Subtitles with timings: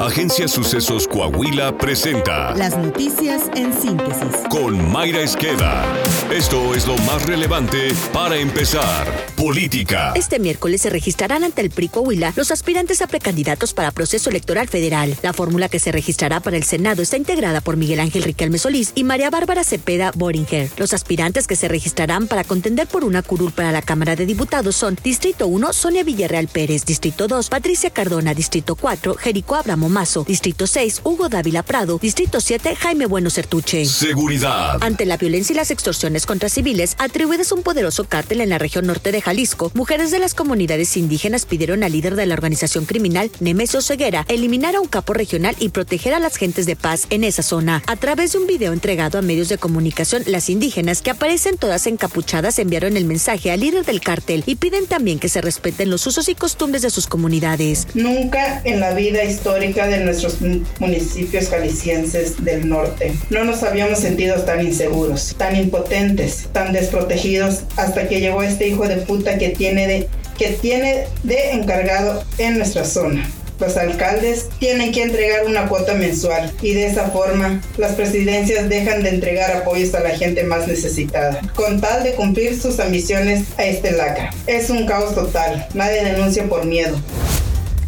[0.00, 4.28] Agencia Sucesos Coahuila presenta Las noticias en síntesis.
[4.50, 5.84] con Mayra Esqueda.
[6.30, 9.06] Esto es lo más relevante para empezar.
[9.36, 10.12] Política.
[10.14, 14.68] Este miércoles se registrarán ante el PRI Coahuila los aspirantes a precandidatos para proceso electoral
[14.68, 15.16] federal.
[15.22, 18.92] La fórmula que se registrará para el Senado está integrada por Miguel Ángel Riquelme Solís
[18.94, 20.70] y María Bárbara Cepeda Boringer.
[20.76, 24.76] Los aspirantes que se registrarán para contender por una curul para la Cámara de Diputados
[24.76, 30.24] son Distrito 1, Sonia Villarreal Pérez, Distrito 2, Patricia Cardona, Distrito 4, Jerico Abramo Mazo,
[30.24, 33.84] Distrito 6, Hugo Dávila Prado, Distrito 7, Jaime Bueno Certuche.
[33.84, 34.82] Seguridad.
[34.82, 38.58] Ante la violencia y las extorsiones contra civiles atribuidas a un poderoso cártel en la
[38.58, 42.84] región norte de Jalisco, mujeres de las comunidades indígenas pidieron al líder de la organización
[42.84, 47.06] criminal, Nemesio Ceguera, eliminar a un capo regional y proteger a las gentes de paz
[47.10, 47.82] en esa zona.
[47.86, 51.86] A través de un video entregado a medios de comunicación, las indígenas, que aparecen todas
[51.86, 56.06] encapuchadas, enviaron el mensaje al líder del cártel y piden también que se respeten los
[56.06, 57.88] usos y costumbres de sus comunidades.
[57.94, 60.38] Nunca en la vida histórica de nuestros
[60.78, 68.08] municipios jaliscienses del norte no nos habíamos sentido tan inseguros, tan impotentes, tan desprotegidos hasta
[68.08, 72.84] que llegó este hijo de puta que tiene de, que tiene de encargado en nuestra
[72.84, 73.28] zona.
[73.58, 79.02] Los alcaldes tienen que entregar una cuota mensual y de esa forma las presidencias dejan
[79.02, 83.64] de entregar apoyos a la gente más necesitada, con tal de cumplir sus ambiciones a
[83.64, 84.30] este lacra.
[84.46, 86.98] Es un caos total, nadie denuncia por miedo.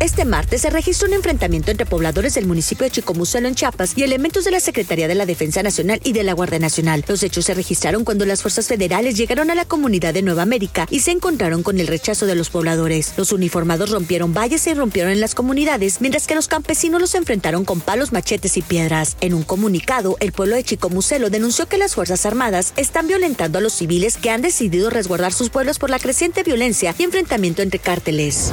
[0.00, 4.04] Este martes se registró un enfrentamiento entre pobladores del municipio de Chicomucelo en Chiapas y
[4.04, 7.04] elementos de la Secretaría de la Defensa Nacional y de la Guardia Nacional.
[7.08, 10.86] Los hechos se registraron cuando las fuerzas federales llegaron a la comunidad de Nueva América
[10.88, 13.14] y se encontraron con el rechazo de los pobladores.
[13.16, 17.64] Los uniformados rompieron valles y rompieron en las comunidades, mientras que los campesinos los enfrentaron
[17.64, 19.16] con palos, machetes y piedras.
[19.20, 23.62] En un comunicado, el pueblo de Chicomucelo denunció que las Fuerzas Armadas están violentando a
[23.62, 27.80] los civiles que han decidido resguardar sus pueblos por la creciente violencia y enfrentamiento entre
[27.80, 28.52] cárteles.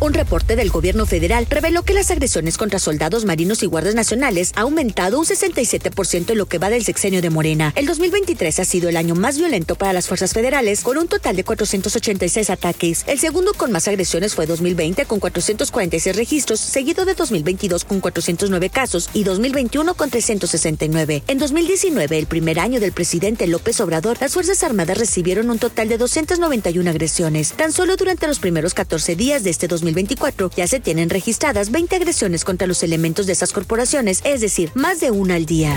[0.00, 4.50] Un reporte del gobierno federal reveló que las agresiones contra soldados marinos y guardias nacionales
[4.56, 7.74] ha aumentado un 67% en lo que va del sexenio de Morena.
[7.76, 11.36] El 2023 ha sido el año más violento para las fuerzas federales, con un total
[11.36, 13.04] de 486 ataques.
[13.06, 18.70] El segundo con más agresiones fue 2020, con 446 registros, seguido de 2022 con 409
[18.70, 21.24] casos y 2021 con 369.
[21.26, 25.90] En 2019, el primer año del presidente López Obrador, las Fuerzas Armadas recibieron un total
[25.90, 27.52] de 291 agresiones.
[27.52, 31.70] Tan solo durante los primeros 14 días de este 2023, 2024 ya se tienen registradas
[31.70, 35.76] 20 agresiones contra los elementos de esas corporaciones, es decir, más de una al día.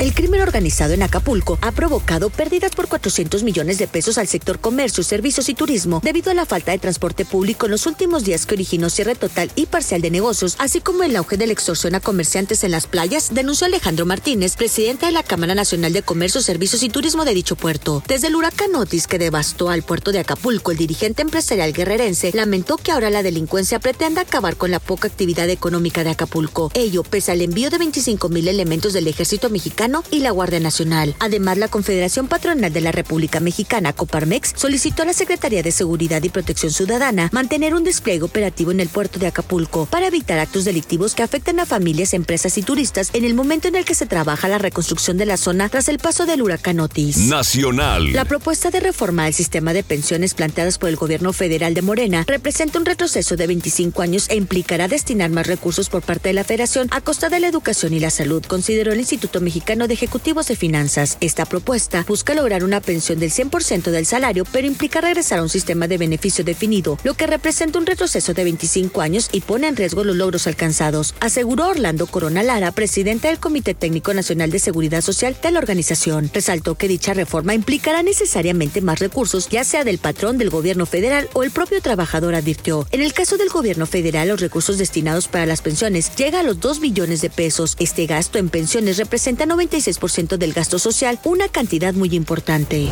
[0.00, 4.58] El crimen organizado en Acapulco ha provocado pérdidas por 400 millones de pesos al sector
[4.58, 8.46] comercio, servicios y turismo debido a la falta de transporte público en los últimos días
[8.46, 11.94] que originó cierre total y parcial de negocios, así como el auge de la extorsión
[11.94, 16.40] a comerciantes en las playas, denunció Alejandro Martínez, presidente de la Cámara Nacional de Comercio,
[16.40, 18.02] Servicios y Turismo de dicho puerto.
[18.08, 22.78] Desde el huracán Otis que devastó al puerto de Acapulco, el dirigente empresarial guerrerense lamentó
[22.78, 26.70] que ahora la delincuencia pretenda acabar con la poca actividad económica de Acapulco.
[26.72, 31.14] Ello pese al envío de 25 mil elementos del ejército mexicano y la Guardia Nacional.
[31.18, 36.22] Además, la Confederación Patronal de la República Mexicana, Coparmex, solicitó a la Secretaría de Seguridad
[36.22, 40.64] y Protección Ciudadana mantener un despliegue operativo en el puerto de Acapulco para evitar actos
[40.64, 44.06] delictivos que afecten a familias, empresas y turistas en el momento en el que se
[44.06, 47.16] trabaja la reconstrucción de la zona tras el paso del huracán Otis.
[47.28, 48.12] Nacional.
[48.12, 52.24] La propuesta de reforma al sistema de pensiones planteadas por el gobierno federal de Morena
[52.26, 56.44] representa un retroceso de 25 años e implicará destinar más recursos por parte de la
[56.44, 60.48] federación a costa de la educación y la salud, consideró el Instituto Mexicano de Ejecutivos
[60.48, 61.16] de Finanzas.
[61.20, 65.48] Esta propuesta busca lograr una pensión del 100% del salario, pero implica regresar a un
[65.48, 69.76] sistema de beneficio definido, lo que representa un retroceso de 25 años y pone en
[69.76, 75.02] riesgo los logros alcanzados, aseguró Orlando Corona Lara, presidente del Comité Técnico Nacional de Seguridad
[75.02, 76.30] Social de la organización.
[76.34, 81.28] Resaltó que dicha reforma implicará necesariamente más recursos, ya sea del patrón del gobierno federal
[81.32, 82.88] o el propio trabajador, advirtió.
[82.90, 86.58] En el caso del gobierno federal, los recursos destinados para las pensiones llega a los
[86.58, 87.76] 2 billones de pesos.
[87.78, 92.88] Este gasto en pensiones representa 96% del gasto social, una cantidad muy importante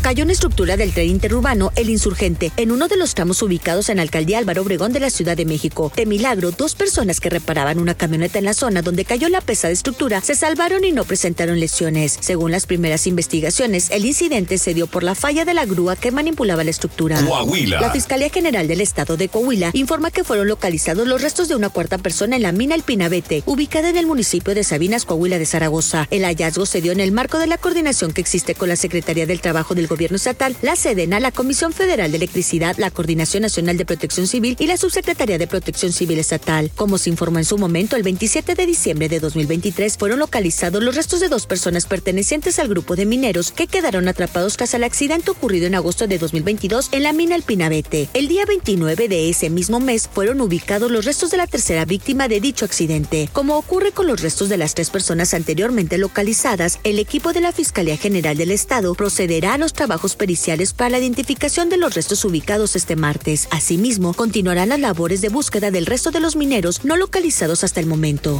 [0.00, 3.96] cayó una estructura del tren interurbano El Insurgente en uno de los tramos ubicados en
[3.96, 5.92] la alcaldía Álvaro Obregón de la Ciudad de México.
[5.94, 9.72] De milagro, dos personas que reparaban una camioneta en la zona donde cayó la pesada
[9.72, 12.16] estructura se salvaron y no presentaron lesiones.
[12.20, 16.12] Según las primeras investigaciones, el incidente se dio por la falla de la grúa que
[16.12, 17.22] manipulaba la estructura.
[17.22, 17.80] Coahuila.
[17.80, 21.68] La Fiscalía General del Estado de Coahuila informa que fueron localizados los restos de una
[21.68, 25.46] cuarta persona en la mina El Pinabete, ubicada en el municipio de Sabinas, Coahuila de
[25.46, 26.08] Zaragoza.
[26.10, 29.26] El hallazgo se dio en el marco de la coordinación que existe con la Secretaría
[29.26, 33.76] del Trabajo del gobierno estatal, la Sedena, la Comisión Federal de Electricidad, la Coordinación Nacional
[33.76, 36.70] de Protección Civil y la Subsecretaría de Protección Civil Estatal.
[36.76, 40.94] Como se informó en su momento, el 27 de diciembre de 2023 fueron localizados los
[40.94, 45.32] restos de dos personas pertenecientes al grupo de mineros que quedaron atrapados tras el accidente
[45.32, 48.08] ocurrido en agosto de 2022 en la mina El Pinabete.
[48.14, 52.28] El día 29 de ese mismo mes fueron ubicados los restos de la tercera víctima
[52.28, 53.28] de dicho accidente.
[53.32, 57.50] Como ocurre con los restos de las tres personas anteriormente localizadas, el equipo de la
[57.50, 62.26] Fiscalía General del Estado procederá a los trabajos periciales para la identificación de los restos
[62.26, 63.48] ubicados este martes.
[63.50, 67.86] Asimismo, continuarán las labores de búsqueda del resto de los mineros no localizados hasta el
[67.86, 68.38] momento.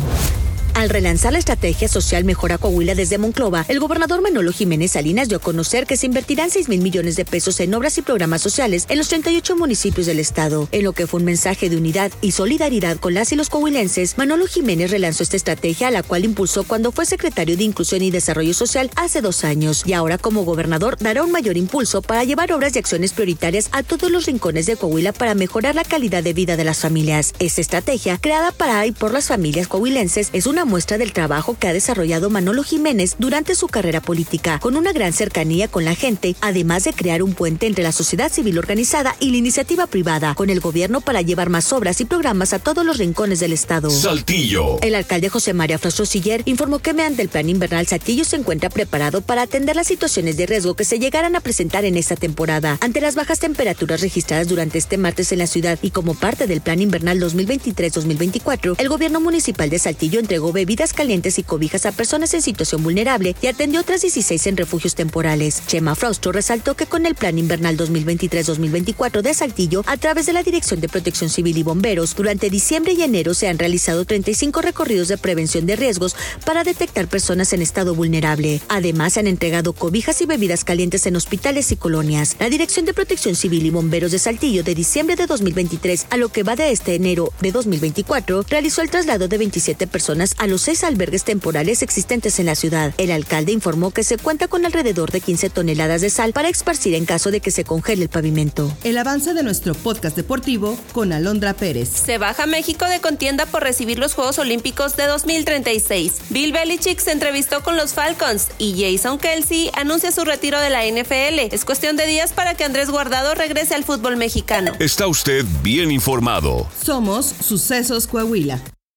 [0.74, 5.38] Al relanzar la estrategia social Mejora Coahuila desde Monclova, el gobernador Manolo Jiménez Salinas dio
[5.38, 8.86] a conocer que se invertirán 6 mil millones de pesos en obras y programas sociales
[8.88, 10.68] en los 38 municipios del estado.
[10.72, 14.16] En lo que fue un mensaje de unidad y solidaridad con las y los coahuilenses,
[14.16, 18.54] Manolo Jiménez relanzó esta estrategia, la cual impulsó cuando fue secretario de Inclusión y Desarrollo
[18.54, 22.76] Social hace dos años, y ahora como gobernador dará un mayor impulso para llevar obras
[22.76, 26.56] y acciones prioritarias a todos los rincones de Coahuila para mejorar la calidad de vida
[26.56, 27.34] de las familias.
[27.38, 31.68] Esta estrategia, creada para y por las familias coahuilenses, es una muestra del trabajo que
[31.68, 36.36] ha desarrollado Manolo Jiménez durante su carrera política, con una gran cercanía con la gente,
[36.40, 40.50] además de crear un puente entre la sociedad civil organizada y la iniciativa privada, con
[40.50, 43.90] el gobierno para llevar más obras y programas a todos los rincones del estado.
[43.90, 44.80] Saltillo.
[44.82, 48.70] El alcalde José María Frostro Siller informó que mediante el plan invernal Saltillo se encuentra
[48.70, 52.78] preparado para atender las situaciones de riesgo que se llegaran a presentar en esta temporada.
[52.80, 56.60] Ante las bajas temperaturas registradas durante este martes en la ciudad y como parte del
[56.60, 60.20] plan invernal 2023-2024, el gobierno municipal de Saltillo
[60.52, 64.94] bebidas calientes y cobijas a personas en situación vulnerable y atendió otras 16 en refugios
[64.94, 65.62] temporales.
[65.66, 70.42] Chema Frausto resaltó que con el Plan Invernal 2023-2024 de Saltillo, a través de la
[70.42, 75.08] Dirección de Protección Civil y Bomberos, durante diciembre y enero se han realizado 35 recorridos
[75.08, 78.60] de prevención de riesgos para detectar personas en estado vulnerable.
[78.68, 82.36] Además, se han entregado cobijas y bebidas calientes en hospitales y colonias.
[82.38, 86.28] La Dirección de Protección Civil y Bomberos de Saltillo de diciembre de 2023 a lo
[86.28, 90.62] que va de este enero de 2024 realizó el traslado de 27 personas a los
[90.62, 92.94] seis albergues temporales existentes en la ciudad.
[92.96, 96.94] El alcalde informó que se cuenta con alrededor de 15 toneladas de sal para esparcir
[96.94, 98.74] en caso de que se congele el pavimento.
[98.82, 101.90] El avance de nuestro podcast deportivo con Alondra Pérez.
[101.90, 106.14] Se baja México de contienda por recibir los Juegos Olímpicos de 2036.
[106.30, 110.86] Bill Belichick se entrevistó con los Falcons y Jason Kelsey anuncia su retiro de la
[110.86, 111.54] NFL.
[111.54, 114.72] Es cuestión de días para que Andrés Guardado regrese al fútbol mexicano.
[114.78, 116.66] Está usted bien informado.
[116.82, 118.58] Somos Sucesos Coahuila.